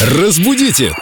[0.00, 0.94] Разбудите!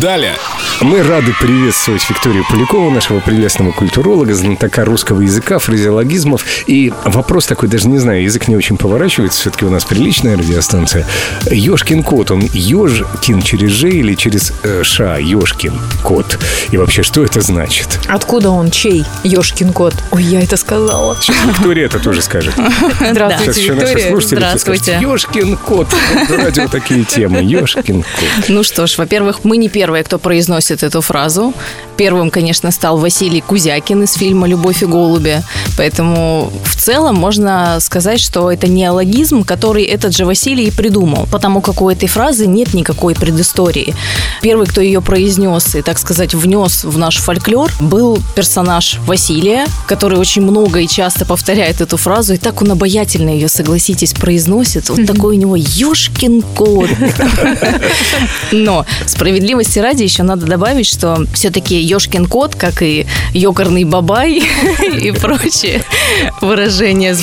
[0.00, 0.38] Далее!
[0.82, 6.44] Мы рады приветствовать Викторию Полякову, нашего прелестного культуролога, знатока русского языка, фразеологизмов.
[6.66, 11.06] И вопрос такой, даже не знаю, язык не очень поворачивается, все-таки у нас приличная радиостанция.
[11.48, 16.40] Ёшкин кот, он Ёжкин через Ж или через э, Ша, Ёшкин кот?
[16.72, 18.00] И вообще, что это значит?
[18.08, 18.72] Откуда он?
[18.72, 19.04] Чей?
[19.22, 19.94] Ёшкин кот.
[20.10, 21.16] Ой, я это сказала.
[21.20, 22.54] Сейчас Виктория это тоже скажет.
[22.56, 24.10] Сейчас Здравствуйте, еще наши Виктория.
[24.10, 24.98] слушатели Здравствуйте.
[25.00, 25.86] Ёшкин кот.
[26.28, 27.38] Радио такие темы.
[27.44, 28.48] Ёшкин кот.
[28.48, 31.52] Ну что ж, во-первых, мы не первые, кто произносит эту фразу.
[31.96, 35.42] Первым, конечно, стал Василий Кузякин из фильма «Любовь и голуби».
[35.76, 41.60] Поэтому в целом можно сказать, что это неологизм, который этот же Василий и придумал, потому
[41.60, 43.94] как у этой фразы нет никакой предыстории.
[44.40, 50.18] Первый, кто ее произнес и, так сказать, внес в наш фольклор, был персонаж Василия, который
[50.18, 54.88] очень много и часто повторяет эту фразу, и так он обаятельно ее, согласитесь, произносит.
[54.88, 56.90] Вот такой у него «Ёшкин кот».
[58.52, 64.42] Но справедливости ради еще надо добавить, что все-таки Ёшкин кот, как и ёкарный бабай
[65.02, 65.84] и прочие
[66.40, 67.20] выражения с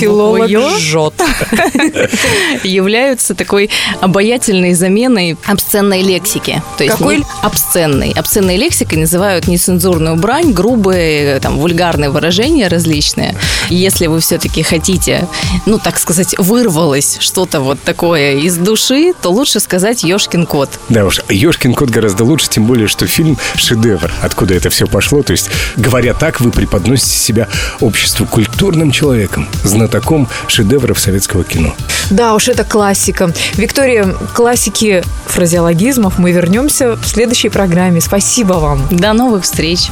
[0.77, 1.18] жжет.
[2.63, 3.69] являются такой
[4.01, 6.61] обаятельной заменой обсценной лексики.
[6.77, 7.17] То есть Какой?
[7.17, 8.11] не обсценной.
[8.11, 13.35] Обсценной лексикой называют нецензурную брань, грубые, там, вульгарные выражения различные.
[13.69, 15.27] Если вы все-таки хотите,
[15.65, 20.69] ну, так сказать, вырвалось что-то вот такое из души, то лучше сказать «Ёшкин кот».
[20.89, 24.11] Да уж, Ёшкин кот гораздо лучше, тем более, что фильм шедевр.
[24.21, 25.23] Откуда это все пошло?
[25.23, 27.47] То есть, говоря так, вы преподносите себя
[27.79, 31.75] обществу культурным человеком, знатоком шедевров советского кино.
[32.09, 33.31] Да уж, это классика.
[33.53, 38.01] Виктория, к классике фразеологизмов мы вернемся в следующей программе.
[38.01, 38.87] Спасибо вам.
[38.89, 39.89] До новых встреч!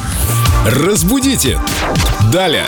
[0.66, 1.58] Разбудите!
[2.32, 2.66] Далее!